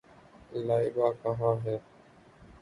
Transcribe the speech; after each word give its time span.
لائبہ 0.67 1.11
کہاں 1.21 1.55
ہے؟ 1.65 1.77